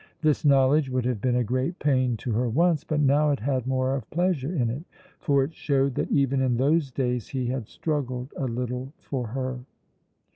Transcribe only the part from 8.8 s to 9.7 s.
for her.